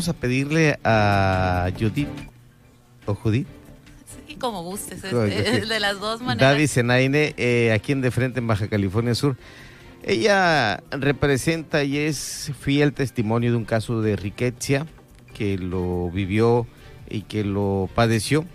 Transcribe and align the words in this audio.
vamos 0.00 0.08
a 0.08 0.14
pedirle 0.14 0.78
a 0.82 1.70
Judith 1.78 2.08
o 3.04 3.14
Judith. 3.14 3.46
Sí, 4.26 4.36
como 4.36 4.62
gustes, 4.62 5.02
Como 5.02 5.24
este, 5.24 5.42
gustes. 5.42 5.68
de 5.68 5.78
las 5.78 6.00
dos 6.00 6.22
maneras. 6.22 6.52
David 6.54 6.68
Zenaine, 6.68 7.34
eh, 7.36 7.70
aquí 7.70 7.92
en 7.92 8.00
De 8.00 8.10
Frente 8.10 8.38
en 8.38 8.46
Baja 8.46 8.66
California 8.68 9.14
Sur. 9.14 9.36
Ella 10.02 10.82
representa 10.90 11.84
y 11.84 11.98
es 11.98 12.50
fiel 12.58 12.94
testimonio 12.94 13.50
de 13.50 13.58
un 13.58 13.66
caso 13.66 14.00
de 14.00 14.16
riqueza 14.16 14.86
que 15.34 15.58
lo 15.58 16.10
vivió 16.10 16.66
y 17.10 17.20
que 17.20 17.44
lo 17.44 17.90
padeció, 17.94 18.46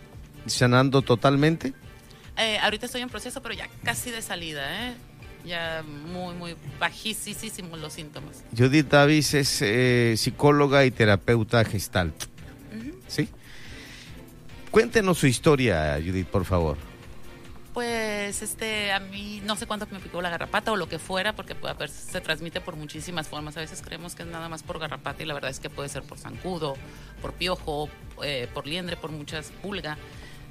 sanando 0.47 1.03
totalmente. 1.03 1.73
Eh, 2.37 2.57
ahorita 2.57 2.87
estoy 2.87 3.01
en 3.01 3.09
proceso, 3.09 3.43
pero 3.43 3.53
ya 3.53 3.69
casi 3.83 4.09
de 4.09 4.23
salida, 4.23 4.63
¿eh? 4.87 4.95
Ya 5.45 5.83
muy, 5.83 6.33
muy 6.33 6.55
bajísimos 6.79 7.79
los 7.79 7.93
síntomas. 7.93 8.43
Judith 8.57 8.87
Davis 8.87 9.33
es 9.35 9.61
eh, 9.61 10.15
psicóloga 10.17 10.85
y 10.85 10.91
terapeuta 10.91 11.63
gestalt. 11.63 12.15
¿Sí? 13.07 13.29
Cuéntenos 14.71 15.17
su 15.19 15.27
historia, 15.27 15.99
Judith, 16.03 16.27
por 16.27 16.43
favor. 16.45 16.77
Pues 17.73 18.41
este, 18.41 18.91
a 18.93 18.99
mí 18.99 19.41
no 19.45 19.55
sé 19.57 19.67
cuánto 19.67 19.85
me 19.91 19.99
picó 19.99 20.21
la 20.21 20.29
garrapata 20.29 20.71
o 20.71 20.75
lo 20.77 20.87
que 20.87 20.97
fuera, 20.97 21.35
porque 21.35 21.55
puede 21.55 21.73
haber- 21.73 21.89
se 21.89 22.21
transmite 22.21 22.61
por 22.61 22.75
muchísimas 22.77 23.27
formas. 23.27 23.55
A 23.57 23.59
veces 23.59 23.81
creemos 23.83 24.15
que 24.15 24.23
es 24.23 24.29
nada 24.29 24.47
más 24.49 24.63
por 24.63 24.79
garrapata 24.79 25.21
y 25.21 25.25
la 25.25 25.33
verdad 25.33 25.51
es 25.51 25.59
que 25.59 25.69
puede 25.69 25.89
ser 25.89 26.03
por 26.03 26.17
zancudo, 26.17 26.75
por 27.21 27.33
piojo, 27.33 27.89
eh, 28.23 28.47
por 28.53 28.65
liendre, 28.65 28.95
por 28.95 29.11
muchas 29.11 29.51
pulga, 29.61 29.97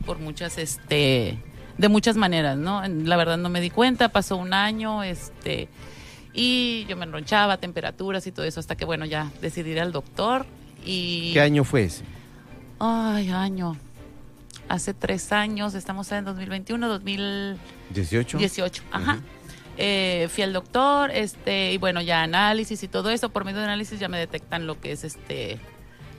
por 0.05 0.19
muchas, 0.19 0.59
este, 0.59 1.39
de 1.79 1.89
muchas 1.89 2.17
maneras, 2.17 2.57
¿no? 2.57 2.83
La 2.87 3.17
verdad 3.17 3.37
no 3.39 3.49
me 3.49 3.61
di 3.61 3.71
cuenta, 3.71 4.09
pasó 4.09 4.37
un 4.37 4.55
año, 4.55 5.03
este, 5.03 5.69
y 6.33 6.85
yo 6.87 6.97
me 6.97 7.05
enronchaba, 7.05 7.57
temperaturas 7.59 8.27
y 8.27 8.33
todo 8.33 8.47
eso, 8.47 8.61
hasta 8.61 8.77
que 8.77 8.85
bueno, 8.85 9.05
ya 9.05 9.31
decidí 9.41 9.71
ir 9.71 9.81
al 9.81 9.93
doctor 9.93 10.47
y... 10.85 11.33
¿Qué 11.33 11.41
año 11.41 11.65
fue 11.65 11.85
ese? 11.85 12.05
Ay, 12.79 13.31
año. 13.31 13.77
Hace 14.69 14.95
tres 14.95 15.33
años, 15.33 15.75
estamos 15.75 16.11
en 16.13 16.25
2021, 16.25 16.89
2018. 16.89 18.39
¿18? 18.39 18.83
ajá. 18.91 19.21
Eh, 19.77 20.29
fui 20.31 20.45
al 20.45 20.53
doctor, 20.53 21.11
este, 21.11 21.73
y 21.73 21.79
bueno, 21.79 22.01
ya 22.01 22.23
análisis 22.23 22.83
y 22.83 22.89
todo 22.89 23.11
eso. 23.11 23.31
Por 23.31 23.45
medio 23.45 23.59
de 23.59 23.65
análisis 23.65 23.99
ya 23.99 24.09
me 24.09 24.19
detectan 24.19 24.67
lo 24.67 24.81
que 24.81 24.93
es 24.93 25.03
este 25.03 25.59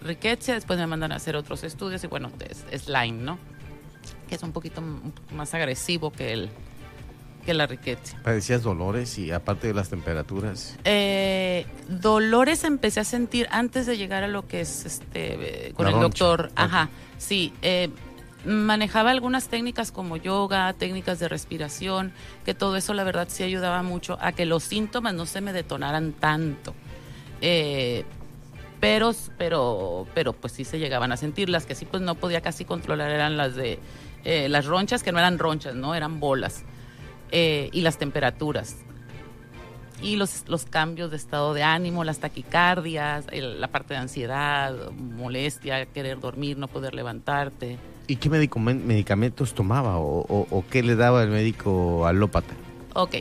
riqueza. 0.04 0.54
Después 0.54 0.78
me 0.78 0.88
mandan 0.88 1.14
a 1.14 1.16
hacer 1.16 1.36
otros 1.36 1.64
estudios 1.64 2.04
y 2.04 2.08
bueno, 2.08 2.32
es, 2.50 2.66
es 2.72 2.88
Lyme, 2.90 3.24
¿no? 3.24 3.40
Que 4.36 4.38
es 4.38 4.44
un 4.44 4.52
poquito 4.52 4.82
más 5.34 5.54
agresivo 5.54 6.12
que 6.12 6.34
el 6.34 6.50
que 7.46 7.54
la 7.54 7.68
riqueza. 7.68 8.18
Padecías 8.22 8.64
dolores 8.64 9.18
y 9.18 9.32
aparte 9.32 9.68
de 9.68 9.74
las 9.74 9.88
temperaturas. 9.88 10.76
Eh, 10.84 11.66
dolores 11.88 12.66
empecé 12.66 13.00
a 13.00 13.06
sentir 13.06 13.48
antes 13.50 13.86
de 13.86 13.96
llegar 13.96 14.26
a 14.26 14.28
lo 14.28 14.46
que 14.46 14.60
es 14.60 14.86
este 14.86 15.68
eh, 15.70 15.74
con 15.74 15.86
La 15.86 15.92
el 15.92 15.96
roncha. 16.02 16.26
doctor. 16.26 16.52
Ajá, 16.58 16.90
sí. 17.18 17.54
eh, 17.62 17.90
manejaba 18.46 19.12
algunas 19.12 19.48
técnicas 19.48 19.94
como 19.94 20.18
yoga, 20.18 20.74
técnicas 20.74 21.18
de 21.20 21.30
respiración, 21.30 22.12
que 22.44 22.54
todo 22.54 22.76
eso 22.76 22.94
la 22.94 23.06
verdad 23.06 23.30
sí 23.32 23.44
ayudaba 23.44 23.84
mucho 23.84 24.18
a 24.20 24.34
que 24.34 24.46
los 24.46 24.64
síntomas 24.64 25.14
no 25.14 25.26
se 25.26 25.40
me 25.40 25.54
detonaran 25.54 26.12
tanto. 26.12 26.74
Eh, 27.40 28.04
pero, 28.82 29.16
pero, 29.38 30.06
pero 30.14 30.34
pues 30.34 30.54
sí 30.54 30.66
se 30.66 30.78
llegaban 30.78 31.12
a 31.12 31.18
sentir. 31.18 31.48
Las 31.50 31.66
que 31.66 31.74
sí 31.74 31.86
pues 31.86 32.04
no 32.04 32.16
podía 32.16 32.42
casi 32.42 32.66
controlar 32.66 33.10
eran 33.10 33.38
las 33.38 33.56
de 33.56 33.80
eh, 34.26 34.50
las 34.50 34.66
ronchas, 34.66 35.02
que 35.04 35.12
no 35.12 35.20
eran 35.20 35.40
ronchas, 35.40 35.76
¿no? 35.76 35.96
Eran 35.96 36.20
bolas. 36.20 36.64
Eh, 37.32 37.70
y 37.74 37.82
las 37.82 37.98
temperaturas 37.98 38.78
y 40.02 40.18
los, 40.18 40.44
los 40.48 40.66
cambios 40.66 41.10
de 41.10 41.18
estado 41.18 41.54
de 41.54 41.64
ánimo, 41.64 42.04
las 42.04 42.20
taquicardias, 42.20 43.26
el- 43.32 43.60
la 43.62 43.70
parte 43.70 43.94
de 43.94 44.00
ansiedad, 44.02 44.92
molestia, 44.92 45.86
querer 45.88 46.20
dormir, 46.20 46.58
no 46.58 46.68
poder 46.68 46.94
levantarte. 46.94 47.78
¿Y 48.08 48.18
qué 48.18 48.30
medicamentos 48.30 49.54
tomaba 49.56 49.98
o, 49.98 50.20
o- 50.28 50.48
o 50.52 50.64
qué 50.70 50.84
le 50.84 50.96
daba 50.96 51.24
el 51.24 51.30
médico 51.30 52.06
alópata? 52.06 52.54
Ok. 52.94 53.16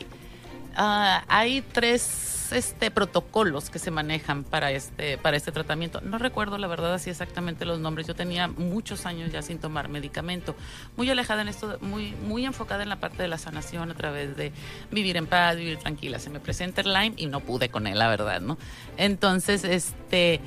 Ah, 0.77 1.25
hay 1.29 1.63
tres 1.63 2.34
este, 2.53 2.91
protocolos 2.91 3.71
que 3.71 3.79
se 3.79 3.91
manejan 3.91 4.45
para 4.45 4.71
este, 4.71 5.19
para 5.19 5.37
este 5.37 5.53
tratamiento. 5.53 6.01
No 6.01 6.19
recuerdo 6.19 6.59
la 6.59 6.67
verdad 6.67 6.95
así 6.95 7.11
exactamente 7.11 7.65
los 7.65 7.79
nombres. 7.79 8.07
Yo 8.07 8.15
tenía 8.15 8.49
muchos 8.49 9.07
años 9.07 9.33
ya 9.33 9.43
sin 9.43 9.59
tomar 9.59 9.89
medicamento. 9.89 10.55
Muy 10.97 11.11
alejada 11.11 11.43
en 11.43 11.49
esto, 11.49 11.79
muy, 11.81 12.13
muy 12.27 12.45
enfocada 12.45 12.83
en 12.83 12.89
la 12.89 12.97
parte 12.97 13.23
de 13.23 13.29
la 13.29 13.39
sanación 13.39 13.91
a 13.91 13.95
través 13.95 14.37
de 14.37 14.53
vivir 14.91 15.17
en 15.17 15.27
paz, 15.27 15.57
vivir 15.57 15.79
tranquila. 15.79 16.19
Se 16.19 16.31
me 16.31 16.41
presenta 16.41 16.81
el 16.81 16.93
Lyme 16.93 17.15
y 17.17 17.27
no 17.27 17.41
pude 17.41 17.69
con 17.69 17.87
él, 17.87 17.99
la 17.99 18.09
verdad, 18.09 18.41
¿no? 18.41 18.59
Entonces, 18.97 19.65
este, 19.65 20.41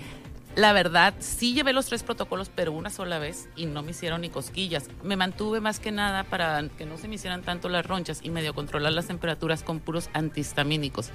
la 0.58 0.74
verdad, 0.74 1.14
sí 1.20 1.54
llevé 1.54 1.72
los 1.72 1.86
tres 1.86 2.02
protocolos, 2.02 2.50
pero 2.50 2.72
una 2.72 2.90
sola 2.90 3.20
vez 3.20 3.48
y 3.56 3.68
no 3.68 3.84
me 3.84 3.92
hicieron 3.92 4.22
ni 4.22 4.30
cosquillas. 4.30 4.90
Me 5.04 5.16
mantuve 5.16 5.62
más 5.62 5.80
que 5.80 5.92
nada 5.92 6.24
para 6.24 6.68
que 6.80 6.88
no 6.88 6.98
se 6.98 7.08
me 7.08 7.14
hicieran 7.14 7.44
tanto 7.44 7.70
las 7.70 7.86
ronchas 7.86 8.22
y 8.24 8.32
medio 8.32 8.56
controlar 8.56 8.94
las 8.94 9.06
temperaturas 9.06 9.62
con 9.62 9.80
puros 9.80 10.10
antihistamínicos. 10.14 11.12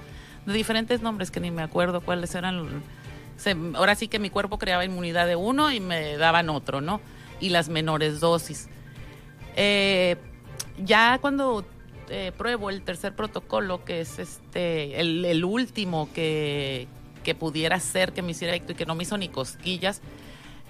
De 0.46 0.52
diferentes 0.52 1.02
nombres 1.02 1.30
que 1.30 1.40
ni 1.40 1.50
me 1.50 1.62
acuerdo 1.62 2.00
cuáles 2.00 2.34
eran. 2.34 2.82
Se- 3.36 3.56
ahora 3.74 3.94
sí 3.94 4.08
que 4.08 4.18
mi 4.18 4.30
cuerpo 4.30 4.58
creaba 4.58 4.84
inmunidad 4.84 5.26
de 5.26 5.36
uno 5.36 5.72
y 5.72 5.80
me 5.80 6.16
daban 6.16 6.50
otro, 6.50 6.80
¿no? 6.80 7.00
Y 7.40 7.48
las 7.50 7.68
menores 7.68 8.20
dosis. 8.20 8.68
Eh, 9.56 10.16
ya 10.84 11.18
cuando 11.20 11.64
eh, 12.08 12.32
pruebo 12.36 12.70
el 12.70 12.82
tercer 12.82 13.14
protocolo, 13.14 13.84
que 13.84 14.00
es 14.00 14.18
este 14.18 15.00
el, 15.00 15.24
el 15.24 15.44
último 15.44 16.08
que, 16.14 16.86
que 17.24 17.34
pudiera 17.34 17.78
ser 17.80 18.12
que 18.12 18.22
me 18.22 18.32
hiciera 18.32 18.54
efecto 18.54 18.72
y 18.72 18.74
que 18.76 18.86
no 18.86 18.94
me 18.94 19.02
hizo 19.04 19.16
ni 19.18 19.28
cosquillas, 19.28 20.00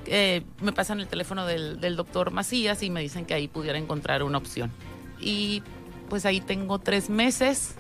eh, 0.06 0.43
me 0.61 0.72
pasan 0.72 1.00
el 1.00 1.06
teléfono 1.06 1.47
del, 1.47 1.81
del 1.81 1.97
doctor 1.97 2.31
Macías 2.32 2.82
y 2.82 2.91
me 2.91 3.00
dicen 3.00 3.25
que 3.25 3.34
ahí 3.34 3.49
pudiera 3.49 3.78
encontrar 3.78 4.22
una 4.22 4.38
opción. 4.38 4.71
Y 5.21 5.62
pues 6.09 6.27
ahí 6.27 6.41
tengo 6.41 6.78
tres 6.78 7.09
meses 7.09 7.75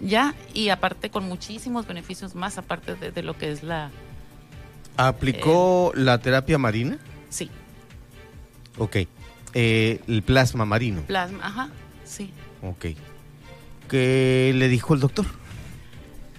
ya 0.00 0.34
y 0.54 0.68
aparte 0.68 1.10
con 1.10 1.24
muchísimos 1.24 1.86
beneficios 1.86 2.34
más 2.34 2.58
aparte 2.58 2.94
de, 2.94 3.10
de 3.10 3.22
lo 3.22 3.36
que 3.36 3.50
es 3.50 3.62
la... 3.62 3.90
¿Aplicó 4.96 5.92
la 5.94 6.18
terapia 6.18 6.58
marina? 6.58 6.98
Sí, 7.30 7.50
Ok. 8.78 8.96
Eh, 9.54 10.00
el 10.06 10.22
plasma 10.22 10.64
marino. 10.64 11.02
plasma, 11.02 11.38
ajá, 11.42 11.68
sí. 12.04 12.30
Ok. 12.62 12.86
¿Qué 13.88 14.52
le 14.54 14.68
dijo 14.68 14.94
el 14.94 15.00
doctor? 15.00 15.26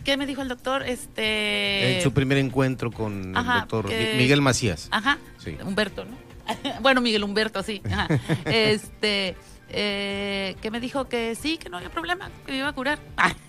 ¿Qué 0.03 0.15
me 0.15 0.25
dijo 0.25 0.41
el 0.41 0.47
doctor? 0.47 0.83
Este... 0.83 1.97
en 1.97 2.01
su 2.03 2.13
primer 2.13 2.37
encuentro 2.37 2.91
con 2.91 3.35
ajá, 3.35 3.55
el 3.55 3.59
doctor 3.61 3.89
Miguel 4.17 4.41
Macías. 4.41 4.87
Ajá. 4.91 5.17
Sí. 5.37 5.57
Humberto, 5.63 6.05
¿no? 6.05 6.17
bueno, 6.81 7.01
Miguel 7.01 7.23
Humberto, 7.23 7.63
sí. 7.63 7.81
Ajá. 7.85 8.07
Este, 8.45 9.35
eh, 9.69 10.55
que 10.61 10.71
me 10.71 10.79
dijo 10.79 11.09
que 11.09 11.35
sí, 11.35 11.57
que 11.57 11.69
no 11.69 11.77
había 11.77 11.89
problema, 11.89 12.29
que 12.45 12.53
me 12.53 12.57
iba 12.59 12.69
a 12.69 12.73
curar. 12.73 12.99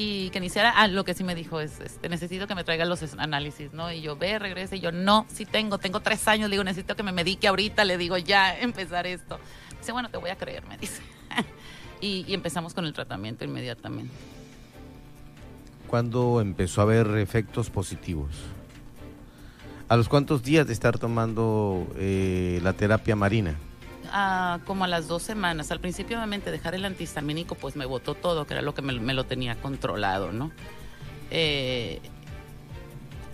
Y 0.00 0.30
que 0.30 0.38
iniciara, 0.38 0.70
ah, 0.76 0.86
lo 0.86 1.04
que 1.04 1.12
sí 1.12 1.24
me 1.24 1.34
dijo 1.34 1.60
es, 1.60 1.80
este, 1.80 2.08
necesito 2.08 2.46
que 2.46 2.54
me 2.54 2.62
traiga 2.62 2.84
los 2.84 3.02
análisis, 3.18 3.72
¿no? 3.72 3.90
Y 3.90 4.00
yo, 4.00 4.16
ve, 4.16 4.38
regresa, 4.38 4.76
y 4.76 4.80
yo, 4.80 4.92
no, 4.92 5.26
sí 5.28 5.44
tengo, 5.44 5.78
tengo 5.78 5.98
tres 5.98 6.28
años, 6.28 6.48
le 6.48 6.54
digo, 6.54 6.62
necesito 6.62 6.94
que 6.94 7.02
me 7.02 7.10
medique 7.10 7.48
ahorita, 7.48 7.84
le 7.84 7.98
digo, 7.98 8.16
ya, 8.16 8.56
empezar 8.60 9.08
esto. 9.08 9.40
Dice, 9.76 9.90
bueno, 9.90 10.08
te 10.08 10.16
voy 10.16 10.30
a 10.30 10.36
creer, 10.36 10.64
me 10.68 10.78
dice. 10.78 11.02
y, 12.00 12.24
y 12.28 12.34
empezamos 12.34 12.74
con 12.74 12.86
el 12.86 12.92
tratamiento 12.92 13.44
inmediatamente. 13.44 14.14
¿Cuándo 15.88 16.40
empezó 16.40 16.80
a 16.80 16.84
haber 16.84 17.18
efectos 17.18 17.68
positivos? 17.68 18.30
¿A 19.88 19.96
los 19.96 20.08
cuántos 20.08 20.44
días 20.44 20.68
de 20.68 20.74
estar 20.74 20.96
tomando 21.00 21.88
eh, 21.96 22.60
la 22.62 22.72
terapia 22.72 23.16
marina? 23.16 23.56
Como 24.66 24.84
a 24.84 24.88
las 24.88 25.08
dos 25.08 25.22
semanas. 25.22 25.70
Al 25.70 25.80
principio, 25.80 26.16
obviamente, 26.16 26.50
dejar 26.50 26.74
el 26.74 26.84
antihistamínico, 26.84 27.54
pues 27.54 27.76
me 27.76 27.84
botó 27.86 28.14
todo, 28.14 28.46
que 28.46 28.54
era 28.54 28.62
lo 28.62 28.74
que 28.74 28.82
me, 28.82 28.92
me 28.98 29.14
lo 29.14 29.24
tenía 29.24 29.54
controlado, 29.56 30.32
¿no? 30.32 30.50
Eh, 31.30 32.00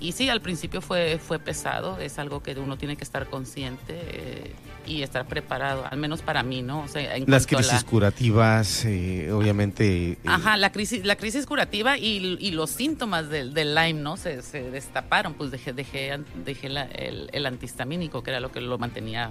y 0.00 0.12
sí, 0.12 0.28
al 0.28 0.42
principio 0.42 0.82
fue, 0.82 1.18
fue 1.18 1.38
pesado, 1.38 1.98
es 1.98 2.18
algo 2.18 2.42
que 2.42 2.52
uno 2.58 2.76
tiene 2.76 2.96
que 2.96 3.04
estar 3.04 3.26
consciente 3.30 3.94
eh, 4.02 4.52
y 4.86 5.02
estar 5.02 5.24
preparado, 5.26 5.86
al 5.90 5.96
menos 5.96 6.20
para 6.20 6.42
mí, 6.42 6.60
¿no? 6.60 6.80
O 6.82 6.88
sea, 6.88 7.16
en 7.16 7.24
Las 7.26 7.50
la- 7.50 7.56
crisis 7.58 7.84
curativas, 7.84 8.84
eh, 8.84 9.30
obviamente. 9.32 10.10
eh, 10.12 10.18
Ajá, 10.26 10.58
la 10.58 10.72
crisis, 10.72 11.06
la 11.06 11.16
crisis 11.16 11.46
curativa 11.46 11.96
y, 11.96 12.36
y 12.38 12.50
los 12.50 12.68
síntomas 12.70 13.30
del, 13.30 13.54
del 13.54 13.74
Lyme, 13.74 13.94
¿no? 14.02 14.18
Se, 14.18 14.42
se 14.42 14.70
destaparon, 14.70 15.34
pues 15.34 15.50
dejé, 15.50 15.72
dejé, 15.72 16.18
dejé 16.44 16.68
la- 16.68 16.84
el, 16.86 17.30
el 17.32 17.46
antihistamínico, 17.46 18.22
que 18.22 18.30
era 18.32 18.40
lo 18.40 18.52
que 18.52 18.60
lo 18.60 18.76
mantenía 18.76 19.30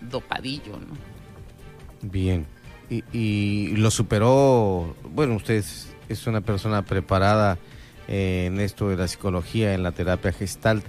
dopadillo, 0.00 0.72
¿no? 0.78 0.96
Bien. 2.02 2.46
Y, 2.90 3.04
y 3.12 3.76
lo 3.76 3.90
superó. 3.90 4.94
Bueno, 5.04 5.34
usted 5.36 5.54
es, 5.54 5.88
es 6.08 6.26
una 6.26 6.40
persona 6.40 6.82
preparada 6.82 7.58
eh, 8.06 8.44
en 8.46 8.60
esto 8.60 8.88
de 8.88 8.96
la 8.96 9.08
psicología, 9.08 9.74
en 9.74 9.82
la 9.82 9.92
terapia 9.92 10.32
gestalt, 10.32 10.84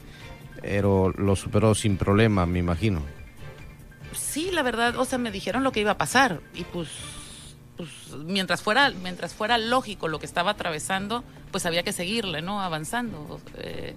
pero 0.62 1.12
lo 1.18 1.36
superó 1.36 1.76
sin 1.76 1.98
problema, 1.98 2.46
me 2.46 2.60
imagino. 2.60 3.02
Sí, 4.14 4.50
la 4.52 4.64
verdad, 4.64 4.96
o 4.98 5.06
sea, 5.06 5.18
me 5.18 5.32
dijeron 5.32 5.64
lo 5.64 5.72
que 5.72 5.82
iba 5.82 5.92
a 5.92 5.98
pasar 5.98 6.42
y 6.54 6.64
pues, 6.64 6.90
pues 7.78 7.90
mientras 8.26 8.62
fuera, 8.62 8.92
mientras 8.92 9.34
fuera 9.34 9.58
lógico 9.58 10.08
lo 10.08 10.20
que 10.20 10.26
estaba 10.26 10.52
atravesando, 10.52 11.24
pues 11.52 11.66
había 11.66 11.84
que 11.84 11.92
seguirle, 11.92 12.42
¿no? 12.42 12.62
Avanzando. 12.62 13.40
eh, 13.58 13.96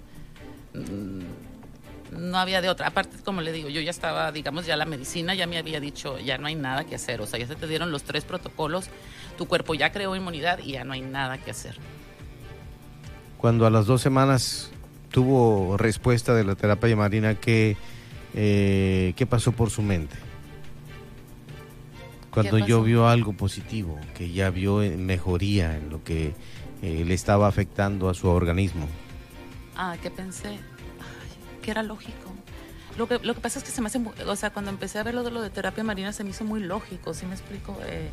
no 2.33 2.39
había 2.39 2.61
de 2.61 2.69
otra. 2.69 2.87
Aparte, 2.87 3.17
como 3.23 3.39
le 3.41 3.53
digo, 3.53 3.69
yo 3.69 3.79
ya 3.79 3.91
estaba, 3.91 4.31
digamos, 4.31 4.65
ya 4.65 4.75
la 4.75 4.85
medicina 4.85 5.35
ya 5.35 5.47
me 5.47 5.57
había 5.57 5.79
dicho, 5.79 6.19
ya 6.19 6.37
no 6.39 6.47
hay 6.47 6.55
nada 6.55 6.83
que 6.83 6.95
hacer. 6.95 7.21
O 7.21 7.27
sea, 7.27 7.39
ya 7.39 7.47
se 7.47 7.55
te 7.55 7.67
dieron 7.67 7.91
los 7.91 8.03
tres 8.03 8.25
protocolos, 8.25 8.89
tu 9.37 9.45
cuerpo 9.45 9.75
ya 9.75 9.91
creó 9.91 10.15
inmunidad 10.15 10.59
y 10.59 10.73
ya 10.73 10.83
no 10.83 10.93
hay 10.93 11.01
nada 11.01 11.37
que 11.37 11.51
hacer. 11.51 11.77
Cuando 13.37 13.65
a 13.65 13.69
las 13.69 13.85
dos 13.85 14.01
semanas 14.01 14.71
tuvo 15.11 15.77
respuesta 15.77 16.33
de 16.33 16.43
la 16.43 16.55
terapia 16.55 16.95
marina, 16.95 17.35
¿qué, 17.35 17.77
eh, 18.33 19.13
¿qué 19.15 19.25
pasó 19.27 19.51
por 19.51 19.69
su 19.69 19.83
mente? 19.83 20.15
Cuando 22.31 22.57
yo 22.57 22.81
vio 22.81 23.07
algo 23.07 23.33
positivo, 23.33 23.99
que 24.15 24.31
ya 24.31 24.49
vio 24.49 24.77
mejoría 24.97 25.77
en 25.77 25.91
lo 25.91 26.03
que 26.03 26.33
eh, 26.81 27.03
le 27.05 27.13
estaba 27.13 27.47
afectando 27.47 28.09
a 28.09 28.15
su 28.15 28.27
organismo. 28.27 28.87
Ah, 29.75 29.95
¿qué 30.01 30.09
pensé? 30.09 30.57
Que 31.63 31.71
era 31.71 31.81
lógico. 31.81 32.31
Lo 32.97 33.07
que, 33.07 33.17
lo 33.17 33.33
que 33.33 33.41
pasa 33.41 33.57
es 33.57 33.65
que 33.65 33.71
se 33.71 33.81
me 33.81 33.87
hace, 33.87 33.99
o 34.27 34.35
sea, 34.35 34.51
cuando 34.51 34.69
empecé 34.69 34.99
a 34.99 35.03
ver 35.03 35.15
lo 35.15 35.23
de 35.23 35.31
lo 35.31 35.41
de 35.41 35.49
terapia 35.49 35.83
marina 35.83 36.13
se 36.13 36.23
me 36.23 36.29
hizo 36.29 36.43
muy 36.43 36.59
lógico, 36.59 37.15
¿sí 37.15 37.25
me 37.25 37.33
explico? 37.33 37.75
Eh, 37.87 38.09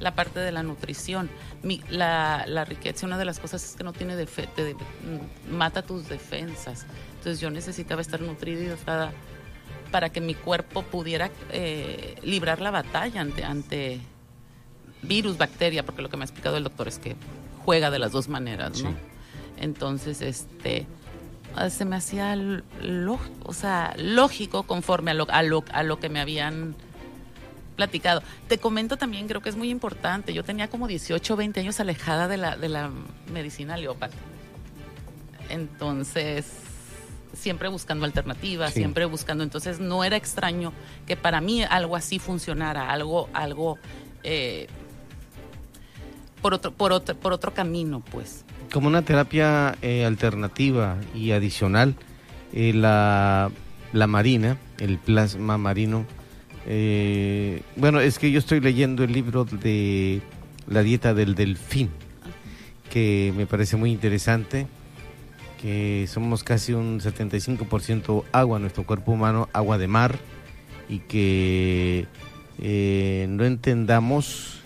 la 0.00 0.14
parte 0.14 0.40
de 0.40 0.50
la 0.50 0.64
nutrición. 0.64 1.30
Mi, 1.62 1.80
la, 1.88 2.44
la, 2.48 2.64
riqueza, 2.64 3.06
una 3.06 3.18
de 3.18 3.24
las 3.24 3.38
cosas 3.38 3.64
es 3.64 3.76
que 3.76 3.84
no 3.84 3.92
tiene 3.92 4.16
defecto, 4.16 4.62
mm, 4.62 5.54
mata 5.54 5.82
tus 5.82 6.08
defensas. 6.08 6.86
Entonces 7.18 7.40
yo 7.40 7.50
necesitaba 7.50 8.00
estar 8.00 8.20
nutrida 8.20 8.62
y 8.62 8.66
dotada 8.66 9.12
para 9.90 10.10
que 10.10 10.20
mi 10.20 10.34
cuerpo 10.34 10.82
pudiera 10.82 11.30
eh, 11.50 12.16
librar 12.22 12.60
la 12.60 12.72
batalla 12.72 13.20
ante, 13.20 13.44
ante 13.44 14.00
virus, 15.02 15.38
bacteria, 15.38 15.84
porque 15.84 16.02
lo 16.02 16.08
que 16.08 16.16
me 16.16 16.24
ha 16.24 16.26
explicado 16.26 16.56
el 16.56 16.64
doctor 16.64 16.88
es 16.88 16.98
que 16.98 17.14
juega 17.64 17.90
de 17.90 17.98
las 17.98 18.12
dos 18.12 18.28
maneras, 18.28 18.82
¿no? 18.82 18.94
Entonces, 19.58 20.20
este, 20.20 20.86
se 21.70 21.84
me 21.84 21.96
hacía 21.96 22.36
o 23.44 23.52
sea, 23.52 23.94
lógico 23.98 24.64
conforme 24.64 25.12
a 25.12 25.14
lo, 25.14 25.26
a, 25.30 25.42
lo, 25.42 25.64
a 25.72 25.82
lo 25.82 25.98
que 25.98 26.08
me 26.08 26.20
habían 26.20 26.74
platicado. 27.76 28.22
Te 28.48 28.58
comento 28.58 28.96
también, 28.96 29.28
creo 29.28 29.42
que 29.42 29.48
es 29.48 29.56
muy 29.56 29.70
importante, 29.70 30.32
yo 30.32 30.42
tenía 30.42 30.68
como 30.68 30.88
18, 30.88 31.36
20 31.36 31.60
años 31.60 31.78
alejada 31.80 32.26
de 32.26 32.36
la, 32.38 32.56
de 32.56 32.68
la 32.68 32.90
medicina 33.32 33.76
leópata. 33.76 34.16
Entonces, 35.48 36.46
siempre 37.34 37.68
buscando 37.68 38.04
alternativas, 38.04 38.72
siempre 38.72 39.04
buscando, 39.04 39.44
entonces 39.44 39.78
no 39.78 40.02
era 40.02 40.16
extraño 40.16 40.72
que 41.06 41.16
para 41.16 41.40
mí 41.40 41.62
algo 41.62 41.94
así 41.94 42.18
funcionara, 42.18 42.90
algo, 42.90 43.28
algo 43.32 43.78
eh, 44.24 44.66
por 46.42 46.54
otro, 46.54 46.72
por 46.72 46.92
otro, 46.92 47.14
por 47.16 47.32
otro 47.32 47.54
camino, 47.54 48.02
pues. 48.10 48.44
Como 48.72 48.88
una 48.88 49.02
terapia 49.02 49.76
eh, 49.80 50.04
alternativa 50.04 50.98
y 51.14 51.30
adicional, 51.30 51.94
eh, 52.52 52.72
la, 52.74 53.50
la 53.92 54.06
marina, 54.06 54.58
el 54.78 54.98
plasma 54.98 55.56
marino, 55.56 56.04
eh, 56.66 57.62
bueno, 57.76 58.00
es 58.00 58.18
que 58.18 58.30
yo 58.30 58.38
estoy 58.38 58.60
leyendo 58.60 59.04
el 59.04 59.12
libro 59.12 59.44
de 59.44 60.20
la 60.68 60.82
dieta 60.82 61.14
del 61.14 61.34
delfín, 61.34 61.90
que 62.90 63.32
me 63.36 63.46
parece 63.46 63.76
muy 63.76 63.92
interesante, 63.92 64.66
que 65.60 66.06
somos 66.08 66.44
casi 66.44 66.72
un 66.72 67.00
75% 67.00 68.24
agua, 68.32 68.58
nuestro 68.58 68.84
cuerpo 68.84 69.12
humano, 69.12 69.48
agua 69.52 69.78
de 69.78 69.88
mar, 69.88 70.18
y 70.88 70.98
que 71.00 72.06
no 73.28 73.44
entendamos 73.44 74.62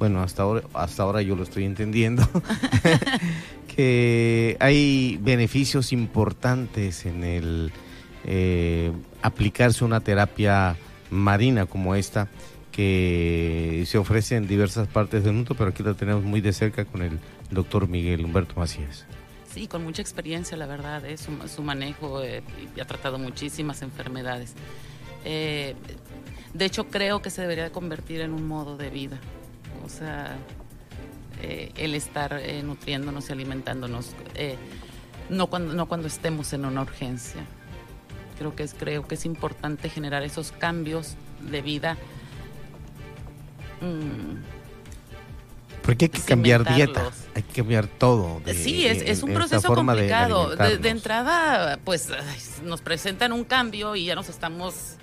bueno, 0.00 0.22
hasta 0.22 0.44
ahora, 0.44 0.62
hasta 0.72 1.02
ahora 1.02 1.20
yo 1.20 1.36
lo 1.36 1.42
estoy 1.42 1.64
entendiendo, 1.64 2.26
que 3.76 4.56
hay 4.58 5.18
beneficios 5.20 5.92
importantes 5.92 7.04
en 7.04 7.22
el 7.22 7.70
eh, 8.24 8.92
aplicarse 9.20 9.84
una 9.84 10.00
terapia 10.00 10.74
marina 11.10 11.66
como 11.66 11.94
esta, 11.94 12.28
que 12.72 13.84
se 13.86 13.98
ofrece 13.98 14.36
en 14.36 14.48
diversas 14.48 14.88
partes 14.88 15.22
del 15.22 15.34
mundo, 15.34 15.54
pero 15.54 15.68
aquí 15.68 15.82
la 15.82 15.92
tenemos 15.92 16.24
muy 16.24 16.40
de 16.40 16.54
cerca 16.54 16.86
con 16.86 17.02
el 17.02 17.18
doctor 17.50 17.86
Miguel 17.86 18.24
Humberto 18.24 18.54
Macías. 18.56 19.04
Sí, 19.52 19.66
con 19.66 19.84
mucha 19.84 20.00
experiencia, 20.00 20.56
la 20.56 20.66
verdad, 20.66 21.04
es 21.04 21.28
¿eh? 21.28 21.32
su, 21.46 21.62
manejo 21.62 22.22
eh, 22.22 22.42
ha 22.80 22.84
tratado 22.86 23.18
muchísimas 23.18 23.82
enfermedades. 23.82 24.54
de 25.22 25.74
hecho, 26.58 26.86
creo 26.86 27.20
que 27.20 27.28
se 27.28 27.42
debería 27.42 27.70
convertir 27.70 28.22
en 28.22 28.32
un 28.32 28.48
modo 28.48 28.78
de 28.78 28.88
vida 28.88 29.20
sea, 29.90 30.36
eh, 31.42 31.72
el 31.76 31.94
estar 31.94 32.38
eh, 32.42 32.62
nutriéndonos 32.62 33.28
y 33.28 33.32
alimentándonos, 33.32 34.14
eh, 34.34 34.56
no, 35.28 35.46
cuando, 35.46 35.74
no 35.74 35.86
cuando 35.86 36.06
estemos 36.06 36.52
en 36.52 36.64
una 36.64 36.82
urgencia. 36.82 37.42
Creo 38.38 38.54
que, 38.54 38.62
es, 38.62 38.74
creo 38.74 39.06
que 39.06 39.14
es 39.14 39.26
importante 39.26 39.88
generar 39.88 40.22
esos 40.22 40.52
cambios 40.52 41.16
de 41.40 41.62
vida. 41.62 41.96
Mm, 43.80 44.42
Porque 45.82 46.06
hay 46.06 46.08
que 46.10 46.20
cambiar 46.20 46.74
dieta, 46.74 47.10
hay 47.34 47.42
que 47.42 47.52
cambiar 47.54 47.86
todo. 47.86 48.40
sí, 48.46 48.86
es, 48.86 49.22
un 49.22 49.32
proceso 49.32 49.74
complicado. 49.74 50.56
De, 50.56 50.78
de, 50.78 50.88
entrada, 50.88 51.78
pues 51.84 52.08
nos 52.64 52.80
presentan 52.82 53.32
un 53.32 53.44
cambio 53.44 53.96
y 53.96 54.06
ya 54.06 54.14
nos 54.14 54.28
estamos 54.28 54.96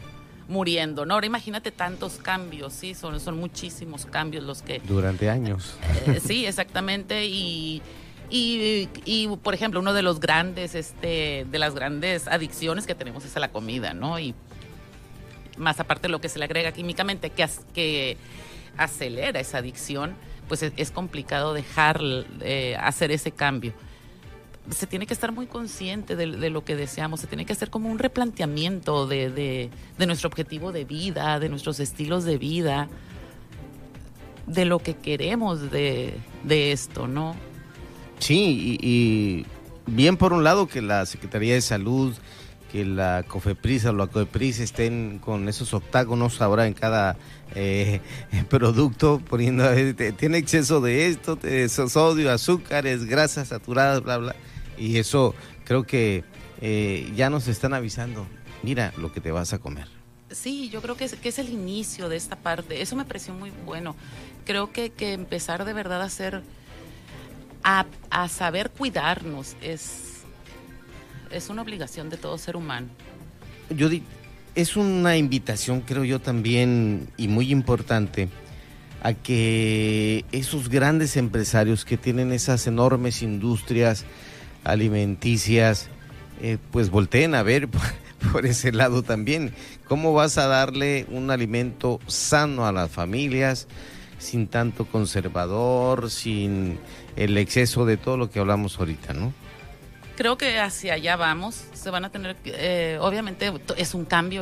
muriendo, 0.48 1.06
¿no? 1.06 1.16
Ahora 1.16 1.28
imagínate 1.28 1.72
tantos 1.72 2.18
cambios, 2.18 2.74
sí, 2.74 2.94
son, 2.94 3.20
son 3.20 3.38
muchísimos 3.38 4.06
cambios 4.06 4.44
los 4.44 4.62
que... 4.62 4.80
Durante 4.80 5.30
años. 5.30 5.76
Eh, 6.06 6.20
sí, 6.26 6.46
exactamente, 6.46 7.26
y, 7.26 7.82
y, 8.30 8.90
y, 9.06 9.28
por 9.44 9.54
ejemplo, 9.54 9.80
uno 9.80 9.94
de 9.94 10.02
los 10.02 10.20
grandes, 10.20 10.76
este, 10.76 11.46
de 11.50 11.60
las 11.60 11.76
grandes 11.76 12.28
adicciones 12.28 12.88
que 12.88 12.96
tenemos 12.96 13.26
es 13.26 13.36
a 13.36 13.40
la 13.40 13.52
comida, 13.52 13.94
¿no? 13.94 14.20
Y 14.20 14.34
más 15.58 15.80
aparte 15.80 16.04
de 16.04 16.10
lo 16.10 16.22
que 16.22 16.30
se 16.30 16.40
le 16.40 16.46
agrega 16.46 16.72
químicamente, 16.72 17.30
que, 17.30 17.48
que 17.74 18.18
acelera 18.78 19.40
esa 19.40 19.58
adicción, 19.58 20.16
pues 20.48 20.64
es, 20.64 20.92
complicado 20.92 21.54
dejar 21.54 22.00
eh, 22.42 22.78
hacer 22.80 23.12
ese 23.12 23.32
cambio 23.32 23.74
se 24.72 24.88
tiene 24.88 25.08
que 25.08 25.14
estar 25.14 25.32
muy 25.32 25.48
consciente 25.48 26.16
de, 26.16 26.50
lo 26.50 26.64
que 26.64 26.76
deseamos, 26.76 27.22
se 27.22 27.28
tiene 27.28 27.46
que 27.46 27.54
hacer 27.54 27.70
como 27.70 27.90
un 27.90 28.00
replanteamiento 28.00 29.08
de, 29.08 29.70
nuestro 29.98 30.28
objetivo 30.28 30.72
de 30.72 30.86
vida, 30.86 31.40
de 31.40 31.50
nuestros 31.50 31.80
estilos 31.80 32.26
de 32.26 32.38
vida, 32.38 32.90
de 34.46 34.66
lo 34.66 34.80
que 34.80 34.96
queremos 34.96 35.72
de, 35.72 36.20
esto, 36.48 37.08
¿no? 37.08 37.36
Sí, 38.20 38.78
y, 38.82 39.46
bien 39.86 40.18
por 40.18 40.34
un 40.34 40.44
lado 40.44 40.68
que 40.68 40.82
la 40.82 41.06
Secretaría 41.06 41.54
de 41.54 41.62
Salud, 41.62 42.14
que 42.72 42.84
la 42.84 43.24
COFEPRIS 43.26 43.86
o 43.86 43.94
la 43.94 44.08
COFEPRIS 44.08 44.60
estén 44.60 45.20
con 45.20 45.48
esos 45.48 45.74
octágonos 45.74 46.42
ahora 46.42 46.68
en 46.68 46.74
cada 46.74 47.16
eh, 47.56 48.02
producto, 48.50 49.22
poniendo, 49.30 49.64
tiene 50.18 50.40
exceso 50.40 50.82
de 50.82 51.08
esto, 51.08 51.38
de 51.38 51.70
sodio, 51.70 52.30
azúcares, 52.32 53.06
grasas 53.06 53.48
saturadas, 53.48 54.04
bla, 54.04 54.18
bla 54.18 54.36
y 54.78 54.98
eso 54.98 55.36
creo 55.64 55.84
que 55.84 56.24
eh, 56.62 57.12
ya 57.16 57.30
nos 57.30 57.48
están 57.48 57.74
avisando, 57.74 58.26
mira 58.64 58.94
lo 58.98 59.12
que 59.12 59.22
te 59.22 59.32
vas 59.32 59.54
a 59.54 59.60
comer. 59.60 59.88
Sí, 60.32 60.70
yo 60.70 60.82
creo 60.82 60.98
que 60.98 61.06
es, 61.06 61.16
que 61.16 61.30
es 61.30 61.40
el 61.40 61.50
inicio 61.50 62.10
de 62.10 62.18
esta 62.18 62.36
parte. 62.36 62.82
Eso 62.82 62.96
me 62.96 63.06
pareció 63.06 63.34
muy 63.34 63.52
bueno. 63.66 63.96
Creo 64.46 64.72
que, 64.72 64.90
que 64.90 65.14
empezar 65.14 65.64
de 65.64 65.74
verdad 65.74 66.02
a 66.02 66.06
hacer, 66.06 66.42
a, 67.64 67.86
a 68.10 68.28
saber 68.28 68.70
cuidarnos, 68.72 69.56
es, 69.62 70.24
es 71.32 71.50
una 71.50 71.62
obligación 71.62 72.10
de 72.10 72.18
todo 72.18 72.38
ser 72.38 72.58
humano. 72.58 72.88
Yo 73.70 73.90
es 74.56 74.76
una 74.76 75.18
invitación, 75.18 75.82
creo 75.82 76.04
yo 76.04 76.20
también, 76.20 77.10
y 77.16 77.28
muy 77.28 77.52
importante, 77.52 78.30
a 79.04 79.14
que 79.14 80.26
esos 80.32 80.70
grandes 80.70 81.16
empresarios 81.16 81.86
que 81.86 81.96
tienen 81.96 82.32
esas 82.32 82.66
enormes 82.68 83.22
industrias, 83.22 84.04
alimenticias, 84.64 85.90
eh, 86.42 86.58
pues 86.72 86.90
volteen 86.90 87.36
a 87.36 87.44
ver 87.44 87.68
por, 88.32 88.46
ese 88.46 88.72
lado 88.72 89.04
también. 89.04 89.54
¿Cómo 89.88 90.14
vas 90.14 90.38
a 90.38 90.48
darle 90.48 91.06
un 91.10 91.32
alimento 91.32 92.00
sano 92.08 92.66
a 92.66 92.72
las 92.72 92.92
familias 92.92 93.68
sin 94.20 94.48
tanto 94.48 94.86
conservador, 94.86 96.10
sin 96.10 96.80
el 97.16 97.38
exceso 97.38 97.86
de 97.86 97.98
todo 97.98 98.18
lo 98.18 98.30
que 98.30 98.40
hablamos 98.40 98.80
ahorita, 98.80 99.14
no? 99.14 99.34
Creo 100.18 100.36
que 100.36 100.60
hacia 100.60 100.96
allá 100.96 101.16
vamos. 101.16 101.64
Se 101.74 101.92
van 101.92 102.04
a 102.04 102.10
tener, 102.10 102.36
eh, 102.46 102.98
obviamente 103.00 103.54
es 103.78 103.94
un 103.94 104.04
cambio, 104.04 104.42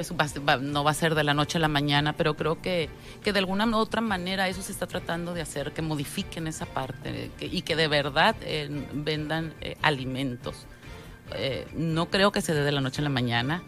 no 0.62 0.86
va 0.86 0.92
a 0.92 0.94
ser 0.94 1.16
de 1.16 1.24
la 1.26 1.34
noche 1.34 1.58
a 1.58 1.62
la 1.62 1.68
mañana, 1.68 2.14
pero 2.14 2.36
creo 2.36 2.62
que, 2.62 2.88
que 3.22 3.34
de 3.34 3.40
alguna 3.40 3.66
u 3.66 3.76
otra 3.76 4.00
manera 4.00 4.48
eso 4.48 4.62
se 4.62 4.72
está 4.72 4.88
tratando 4.88 5.34
de 5.34 5.42
hacer, 5.42 5.74
que 5.74 5.82
modifiquen 5.82 6.48
esa 6.48 6.66
parte 6.66 7.30
y 7.42 7.62
que 7.64 7.76
de 7.76 7.90
verdad 7.90 8.38
eh, 8.44 8.70
vendan 8.94 9.54
eh, 9.60 9.76
alimentos. 9.82 10.66
no 11.76 12.10
creo 12.10 12.32
que 12.32 12.40
se 12.40 12.54
dé 12.54 12.64
de 12.64 12.72
la 12.72 12.80
noche 12.80 13.02
a 13.02 13.04
la 13.04 13.10
mañana. 13.10 13.62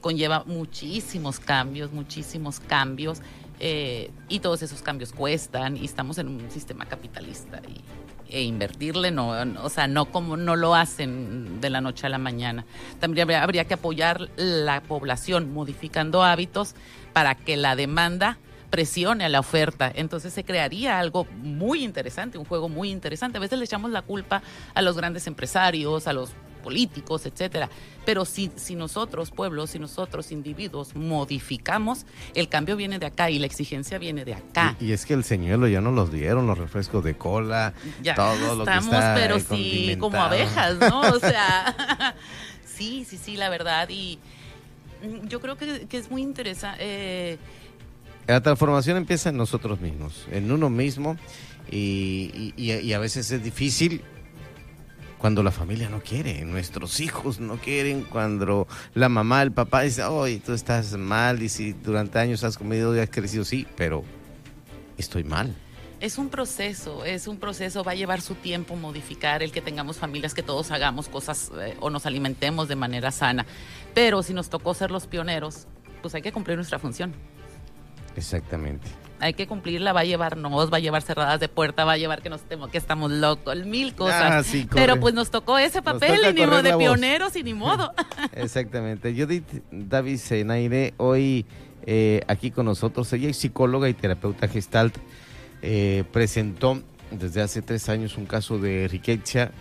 conlleva 0.00 0.44
muchísimos 0.46 1.40
cambios, 1.40 1.90
muchísimos 1.90 2.60
cambios. 2.60 3.20
y 4.28 4.38
todos 4.38 4.62
esos 4.62 4.80
cambios 4.80 5.12
cuestan 5.12 5.76
y 5.76 5.86
estamos 5.86 6.18
en 6.18 6.28
un 6.28 6.50
sistema 6.52 6.86
capitalista 6.86 7.60
y 7.66 7.82
e 8.32 8.42
invertirle, 8.42 9.10
no, 9.10 9.28
o 9.62 9.68
sea, 9.68 9.86
no 9.86 10.06
como 10.06 10.36
no 10.36 10.56
lo 10.56 10.74
hacen 10.74 11.60
de 11.60 11.70
la 11.70 11.80
noche 11.80 12.06
a 12.06 12.10
la 12.10 12.18
mañana. 12.18 12.64
También 12.98 13.24
habría, 13.24 13.42
habría 13.42 13.64
que 13.66 13.74
apoyar 13.74 14.30
la 14.36 14.82
población 14.82 15.52
modificando 15.52 16.22
hábitos 16.22 16.74
para 17.12 17.34
que 17.34 17.56
la 17.56 17.76
demanda 17.76 18.38
presione 18.70 19.26
a 19.26 19.28
la 19.28 19.40
oferta. 19.40 19.92
Entonces 19.94 20.32
se 20.32 20.44
crearía 20.44 20.98
algo 20.98 21.26
muy 21.42 21.84
interesante, 21.84 22.38
un 22.38 22.46
juego 22.46 22.70
muy 22.70 22.90
interesante. 22.90 23.36
A 23.36 23.40
veces 23.40 23.58
le 23.58 23.66
echamos 23.66 23.90
la 23.90 24.00
culpa 24.00 24.42
a 24.74 24.80
los 24.80 24.96
grandes 24.96 25.26
empresarios, 25.26 26.06
a 26.06 26.14
los 26.14 26.30
políticos, 26.62 27.26
etcétera. 27.26 27.68
Pero 28.06 28.24
si, 28.24 28.50
si 28.56 28.74
nosotros, 28.74 29.30
pueblos, 29.30 29.70
si 29.70 29.78
nosotros, 29.78 30.32
individuos, 30.32 30.94
modificamos, 30.96 32.06
el 32.34 32.48
cambio 32.48 32.76
viene 32.76 32.98
de 32.98 33.06
acá 33.06 33.30
y 33.30 33.38
la 33.38 33.46
exigencia 33.46 33.98
viene 33.98 34.24
de 34.24 34.34
acá. 34.34 34.76
Y, 34.80 34.86
y 34.86 34.92
es 34.92 35.04
que 35.06 35.14
el 35.14 35.24
señuelo 35.24 35.68
ya 35.68 35.80
nos 35.80 35.94
los 35.94 36.12
dieron, 36.12 36.46
los 36.46 36.56
refrescos 36.58 37.04
de 37.04 37.14
cola, 37.16 37.74
Ya 38.02 38.14
todo 38.14 38.54
lo 38.56 38.64
que 38.64 38.70
estamos, 38.70 38.94
está 38.94 39.14
pero 39.14 39.38
sí, 39.40 39.96
como 39.98 40.22
abejas, 40.22 40.78
¿no? 40.78 41.00
O 41.02 41.18
sea, 41.20 42.14
sí, 42.66 43.04
sí, 43.08 43.18
sí, 43.18 43.36
la 43.36 43.48
verdad. 43.48 43.88
Y 43.88 44.18
mm, 45.02 45.26
yo 45.28 45.40
creo 45.40 45.56
que, 45.56 45.86
que 45.88 45.98
es 45.98 46.10
muy 46.10 46.22
interesante. 46.22 46.78
eh, 46.80 47.38
La 48.26 48.40
transformación 48.40 48.96
empieza 48.96 49.28
en 49.30 49.36
nosotros 49.36 49.80
mismos, 49.80 50.26
en 50.30 50.50
uno 50.50 50.70
mismo, 50.70 51.16
y, 51.70 52.52
y- 52.56 52.72
y 52.72 52.92
a 52.92 52.98
veces 52.98 53.30
es 53.30 53.42
difícil 53.44 54.02
cuando 55.22 55.44
la 55.44 55.52
familia 55.52 55.88
no 55.88 56.00
quiere, 56.00 56.44
nuestros 56.44 56.98
hijos 56.98 57.38
no 57.38 57.56
quieren, 57.56 58.02
cuando 58.02 58.66
la 58.92 59.08
mamá, 59.08 59.40
el 59.42 59.52
papá 59.52 59.82
dice, 59.82 60.02
oye, 60.02 60.42
tú 60.44 60.52
estás 60.52 60.96
mal, 60.96 61.40
y 61.44 61.48
si 61.48 61.74
durante 61.74 62.18
años 62.18 62.42
has 62.42 62.58
comido 62.58 62.96
y 62.96 62.98
has 62.98 63.08
crecido, 63.08 63.44
sí, 63.44 63.64
pero 63.76 64.02
estoy 64.98 65.22
mal. 65.22 65.54
Es 66.00 66.18
un 66.18 66.28
proceso, 66.28 67.04
es 67.04 67.28
un 67.28 67.36
proceso, 67.36 67.84
va 67.84 67.92
a 67.92 67.94
llevar 67.94 68.20
su 68.20 68.34
tiempo 68.34 68.74
modificar 68.74 69.44
el 69.44 69.52
que 69.52 69.60
tengamos 69.60 69.96
familias, 69.96 70.34
que 70.34 70.42
todos 70.42 70.72
hagamos 70.72 71.08
cosas 71.08 71.52
eh, 71.56 71.76
o 71.78 71.88
nos 71.88 72.04
alimentemos 72.04 72.66
de 72.66 72.74
manera 72.74 73.12
sana. 73.12 73.46
Pero 73.94 74.24
si 74.24 74.34
nos 74.34 74.50
tocó 74.50 74.74
ser 74.74 74.90
los 74.90 75.06
pioneros, 75.06 75.68
pues 76.00 76.16
hay 76.16 76.22
que 76.22 76.32
cumplir 76.32 76.56
nuestra 76.56 76.80
función. 76.80 77.14
Exactamente. 78.16 78.88
Hay 79.22 79.34
que 79.34 79.46
cumplirla, 79.46 79.92
va 79.92 80.00
a 80.00 80.04
llevar 80.04 80.36
nos, 80.36 80.72
va 80.72 80.76
a 80.76 80.80
llevar 80.80 81.02
cerradas 81.02 81.40
de 81.40 81.48
puerta, 81.48 81.84
va 81.84 81.92
a 81.92 81.96
llevar 81.96 82.22
que 82.22 82.28
nos 82.28 82.42
que 82.42 82.78
estamos 82.78 83.10
locos, 83.10 83.56
mil 83.64 83.94
cosas. 83.94 84.32
Ah, 84.32 84.42
sí. 84.42 84.68
Pero 84.72 84.98
pues 84.98 85.14
nos 85.14 85.30
tocó 85.30 85.58
ese 85.58 85.80
papel 85.80 86.20
y 86.30 86.34
ni 86.34 86.46
modo 86.46 86.62
de 86.62 86.76
pioneros 86.76 87.36
y 87.36 87.42
ni 87.42 87.54
modo. 87.54 87.92
Exactamente. 88.32 89.14
Judith 89.14 89.62
Davis 89.70 90.22
Senaire, 90.22 90.94
hoy 90.96 91.46
eh, 91.86 92.22
aquí 92.26 92.50
con 92.50 92.66
nosotros. 92.66 93.12
Ella 93.12 93.28
es 93.28 93.36
psicóloga 93.36 93.88
y 93.88 93.94
terapeuta 93.94 94.48
gestalt. 94.48 94.96
Eh, 95.62 96.04
presentó 96.12 96.82
desde 97.12 97.42
hace 97.42 97.62
tres 97.62 97.88
años 97.88 98.16
un 98.16 98.26
caso 98.26 98.58
de 98.58 98.88
riqueza. 98.88 99.52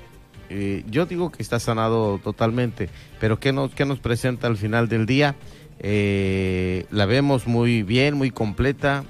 Eh, 0.50 0.84
yo 0.90 1.06
digo 1.06 1.32
que 1.32 1.42
está 1.42 1.60
sanado 1.60 2.20
totalmente, 2.22 2.90
pero 3.20 3.40
¿qué 3.40 3.54
nos, 3.54 3.74
qué 3.74 3.86
nos 3.86 4.00
presenta 4.00 4.48
al 4.48 4.58
final 4.58 4.90
del 4.90 5.06
día? 5.06 5.36
Eh, 5.80 6.86
la 6.92 7.06
vemos 7.06 7.48
muy 7.48 7.84
bien, 7.84 8.16
muy 8.16 8.32
completa, 8.32 9.06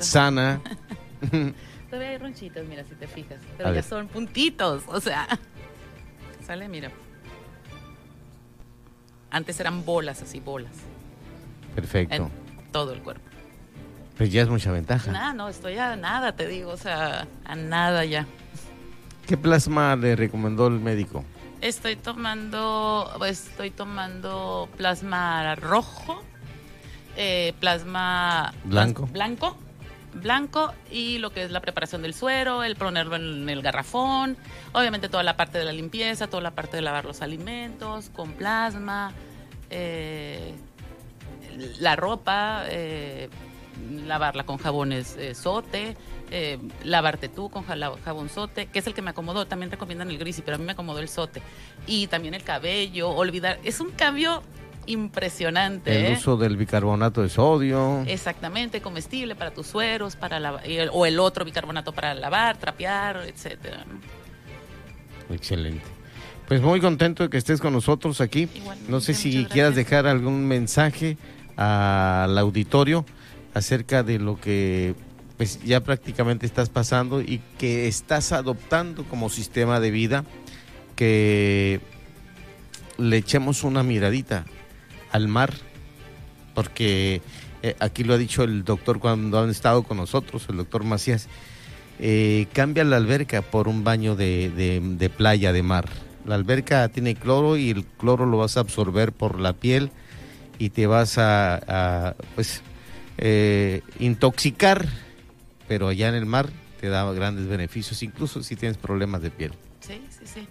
Sana. 0.00 0.60
Todavía 1.90 2.10
hay 2.10 2.18
ronchitas, 2.18 2.64
mira, 2.66 2.84
si 2.84 2.94
te 2.94 3.06
fijas. 3.06 3.38
A 3.38 3.56
Pero 3.58 3.68
ya 3.70 3.74
ver. 3.74 3.84
son 3.84 4.08
puntitos, 4.08 4.82
o 4.86 5.00
sea. 5.00 5.26
Sale, 6.46 6.68
mira. 6.68 6.90
Antes 9.30 9.58
eran 9.60 9.84
bolas, 9.84 10.22
así, 10.22 10.40
bolas. 10.40 10.72
Perfecto. 11.74 12.14
En 12.14 12.30
todo 12.72 12.92
el 12.92 13.00
cuerpo. 13.02 13.22
Pues 14.16 14.30
ya 14.30 14.42
es 14.42 14.48
mucha 14.48 14.70
ventaja. 14.72 15.10
Nada, 15.10 15.32
no, 15.32 15.48
estoy 15.48 15.78
a 15.78 15.96
nada, 15.96 16.32
te 16.36 16.46
digo, 16.46 16.70
o 16.70 16.76
sea, 16.76 17.26
a 17.44 17.54
nada 17.54 18.04
ya. 18.04 18.26
¿Qué 19.26 19.36
plasma 19.36 19.96
le 19.96 20.16
recomendó 20.16 20.66
el 20.66 20.80
médico? 20.80 21.24
Estoy 21.60 21.96
tomando, 21.96 23.10
estoy 23.26 23.70
tomando 23.70 24.68
plasma 24.76 25.54
rojo, 25.54 26.22
eh, 27.16 27.54
plasma 27.60 28.52
Blanco. 28.64 29.06
blanco, 29.06 29.56
blanco 30.14 30.72
y 30.90 31.18
lo 31.18 31.30
que 31.30 31.44
es 31.44 31.50
la 31.50 31.60
preparación 31.60 32.02
del 32.02 32.14
suero, 32.14 32.62
el 32.62 32.76
ponerlo 32.76 33.16
en 33.16 33.48
el 33.48 33.62
garrafón, 33.62 34.36
obviamente 34.72 35.08
toda 35.08 35.22
la 35.22 35.36
parte 35.36 35.58
de 35.58 35.64
la 35.64 35.72
limpieza, 35.72 36.28
toda 36.28 36.42
la 36.42 36.52
parte 36.52 36.76
de 36.76 36.82
lavar 36.82 37.04
los 37.04 37.22
alimentos 37.22 38.10
con 38.10 38.32
plasma, 38.32 39.12
eh, 39.70 40.54
la 41.80 41.96
ropa, 41.96 42.64
eh, 42.68 43.28
lavarla 44.06 44.44
con 44.44 44.58
jabones 44.58 45.16
eh, 45.16 45.34
sote, 45.34 45.96
eh, 46.30 46.58
lavarte 46.84 47.28
tú 47.28 47.50
con 47.50 47.64
jabón 47.64 48.28
sote, 48.28 48.66
que 48.66 48.78
es 48.78 48.86
el 48.86 48.94
que 48.94 49.02
me 49.02 49.10
acomodó. 49.10 49.46
También 49.46 49.70
recomiendan 49.70 50.10
el 50.10 50.18
grisi, 50.18 50.42
pero 50.42 50.56
a 50.56 50.58
mí 50.58 50.64
me 50.64 50.72
acomodó 50.72 50.98
el 50.98 51.08
sote. 51.08 51.42
Y 51.86 52.06
también 52.06 52.34
el 52.34 52.42
cabello, 52.42 53.10
olvidar. 53.10 53.58
Es 53.64 53.80
un 53.80 53.90
cambio 53.90 54.42
impresionante. 54.86 55.94
El 55.94 56.06
¿eh? 56.12 56.16
uso 56.18 56.36
del 56.36 56.56
bicarbonato 56.56 57.22
de 57.22 57.28
sodio. 57.28 58.02
Exactamente, 58.06 58.80
comestible 58.80 59.34
para 59.34 59.52
tus 59.52 59.66
sueros, 59.66 60.16
para 60.16 60.66
y 60.66 60.76
el- 60.76 60.90
o 60.92 61.06
el 61.06 61.18
otro 61.20 61.44
bicarbonato 61.44 61.92
para 61.92 62.14
lavar, 62.14 62.56
trapear, 62.56 63.24
etcétera. 63.26 63.84
Excelente. 65.30 65.82
Pues 66.48 66.60
muy 66.60 66.80
contento 66.80 67.22
de 67.22 67.30
que 67.30 67.38
estés 67.38 67.60
con 67.60 67.72
nosotros 67.72 68.20
aquí. 68.20 68.48
Igualmente, 68.54 68.90
No 68.90 69.00
sé 69.00 69.14
si 69.14 69.44
quieras 69.46 69.74
dejar 69.74 70.06
algún 70.06 70.46
mensaje 70.46 71.16
al 71.56 72.36
auditorio 72.36 73.04
acerca 73.54 74.02
de 74.02 74.18
lo 74.18 74.40
que 74.40 74.94
pues 75.36 75.62
ya 75.64 75.80
prácticamente 75.80 76.46
estás 76.46 76.68
pasando 76.68 77.20
y 77.20 77.40
que 77.58 77.88
estás 77.88 78.32
adoptando 78.32 79.04
como 79.04 79.28
sistema 79.28 79.80
de 79.80 79.90
vida 79.90 80.24
que 80.94 81.80
le 82.98 83.16
echemos 83.16 83.64
una 83.64 83.82
miradita 83.82 84.44
al 85.12 85.28
mar 85.28 85.52
porque 86.54 87.22
eh, 87.62 87.76
aquí 87.80 88.04
lo 88.04 88.14
ha 88.14 88.18
dicho 88.18 88.42
el 88.44 88.64
doctor 88.64 88.98
cuando 88.98 89.40
han 89.40 89.50
estado 89.50 89.82
con 89.84 89.96
nosotros, 89.96 90.46
el 90.48 90.56
doctor 90.58 90.84
Macías, 90.84 91.28
eh, 91.98 92.46
cambia 92.52 92.84
la 92.84 92.96
alberca 92.96 93.42
por 93.42 93.68
un 93.68 93.84
baño 93.84 94.16
de, 94.16 94.50
de- 94.50 95.10
playa, 95.10 95.52
de 95.52 95.62
mar. 95.62 95.88
La 96.26 96.34
alberca 96.34 96.88
tiene 96.88 97.14
cloro 97.14 97.56
y 97.56 97.70
el 97.70 97.84
cloro 97.84 98.26
lo 98.26 98.38
vas 98.38 98.56
a 98.56 98.60
absorber 98.60 99.12
por 99.12 99.40
la 99.40 99.52
piel 99.54 99.90
y 100.58 100.70
te 100.70 100.86
vas 100.86 101.18
a, 101.18 101.56
a, 102.08 102.14
pues, 102.34 102.62
eh, 103.18 103.82
intoxicar, 103.98 104.86
pero 105.68 105.88
allá 105.88 106.08
en 106.08 106.14
el 106.14 106.26
mar 106.26 106.48
te 106.80 106.88
da 106.88 107.10
grandes 107.12 107.46
beneficios, 107.46 108.02
incluso 108.02 108.42
si 108.42 108.56
tienes 108.56 108.76
problemas 108.76 109.22
de 109.22 109.30
piel. 109.30 109.52
Sí, 109.80 110.00
sí, 110.10 110.26
sí. 110.26 110.48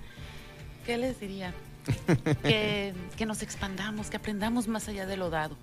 ¿Qué 0.85 0.97
les 0.97 1.19
diría? 1.19 1.53
que, 2.43 2.93
que 3.17 3.25
nos 3.25 3.41
expandamos, 3.41 4.09
que 4.09 4.17
aprendamos 4.17 4.67
más 4.67 4.87
allá 4.87 5.05
de 5.05 5.17
lo 5.17 5.29
dado. 5.29 5.57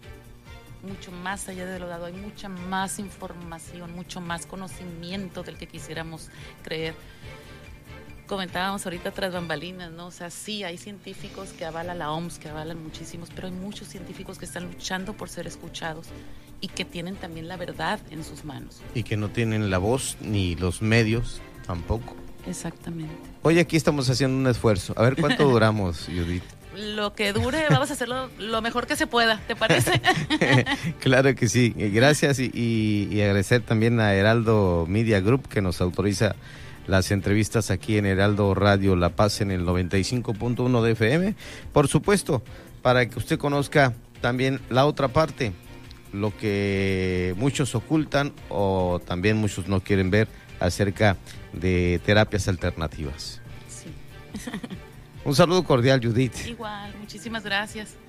Mucho 0.83 1.11
más 1.11 1.49
allá 1.49 1.67
de 1.67 1.79
lo 1.79 1.89
dado. 1.89 2.07
Hay 2.07 2.13
mucha 2.13 2.49
más 2.49 2.99
información, 2.99 3.95
mucho 3.95 4.21
más 4.21 4.47
conocimiento 4.47 5.43
del 5.43 5.59
que 5.59 5.67
quisiéramos 5.67 6.31
creer. 6.63 6.95
Comentábamos 8.29 8.85
ahorita 8.85 9.11
tras 9.11 9.33
bambalinas, 9.33 9.91
¿no? 9.91 10.07
O 10.09 10.11
sea, 10.11 10.29
sí, 10.31 10.63
hay 10.63 10.77
científicos 10.77 11.51
que 11.51 11.65
avalan 11.65 11.99
la 11.99 12.13
OMS, 12.13 12.39
que 12.39 12.51
avalan 12.51 12.81
muchísimos, 12.83 13.31
pero 13.35 13.49
hay 13.49 13.55
muchos 13.55 13.89
científicos 13.89 14.39
que 14.39 14.45
están 14.45 14.65
luchando 14.65 15.15
por 15.15 15.31
ser 15.31 15.47
escuchados 15.47 16.09
y 16.61 16.69
que 16.69 16.85
tienen 16.85 17.17
también 17.17 17.49
la 17.49 17.57
verdad 17.57 18.01
en 18.11 18.23
sus 18.25 18.45
manos. 18.45 18.83
Y 18.95 19.03
que 19.03 19.17
no 19.17 19.31
tienen 19.31 19.71
la 19.71 19.79
voz 19.79 20.19
ni 20.21 20.57
los 20.57 20.83
medios 20.83 21.41
tampoco. 21.67 22.15
Exactamente. 22.49 23.15
Hoy 23.43 23.59
aquí 23.59 23.77
estamos 23.77 24.09
haciendo 24.11 24.37
un 24.37 24.47
esfuerzo. 24.47 24.95
A 24.97 25.03
ver 25.03 25.17
cuánto 25.17 25.45
duramos, 25.51 26.07
Judith. 26.07 26.43
Lo 26.77 27.15
que 27.15 27.33
dure, 27.33 27.65
vamos 27.71 27.91
a 27.91 27.95
hacerlo 27.95 28.31
lo 28.39 28.63
mejor 28.63 28.87
que 28.87 28.95
se 28.95 29.07
pueda, 29.09 29.41
¿te 29.49 29.57
parece? 29.57 30.01
claro 31.01 31.35
que 31.35 31.49
sí. 31.49 31.75
Eh, 31.77 31.91
Gracias 31.91 32.39
y, 32.39 32.51
y- 32.55 33.09
y 33.11 33.21
agradecer 33.21 33.63
también 33.63 33.99
a 34.01 34.15
Heraldo 34.15 34.87
Media 34.89 35.21
Group 35.21 35.49
que 35.49 35.61
nos 35.61 35.81
autoriza 35.81 36.37
las 36.87 37.11
entrevistas 37.11 37.71
aquí 37.71 37.99
en 37.99 38.07
Heraldo 38.07 38.55
Radio 38.55 38.95
La 38.97 39.11
Paz 39.11 39.41
en 39.41 39.51
el 39.51 39.67
95.1 39.67 40.83
de 40.83 40.93
FM. 40.93 41.35
Por 41.73 41.89
supuesto, 41.89 42.43
para 42.81 43.09
que 43.09 43.19
usted 43.19 43.39
conozca 43.39 43.93
también 44.21 44.61
la 44.71 44.87
otra 44.87 45.09
parte, 45.09 45.53
lo 46.13 46.35
que 46.37 47.35
muchos 47.37 47.75
ocultan 47.75 48.33
o 48.49 49.01
también 49.05 49.37
muchos 49.37 49.67
no 49.69 49.81
quieren 49.81 50.11
ver 50.11 50.29
acerca 50.61 51.17
de 51.53 52.01
terapias 52.05 52.49
alternativas. 52.49 53.41
Sí, 53.69 53.89
Un 55.25 55.35
saludo 55.35 55.65
cordial, 55.65 56.01
Judith. 56.03 56.47
igual, 56.47 56.95
muchísimas 57.01 57.45
gracias. 57.45 57.95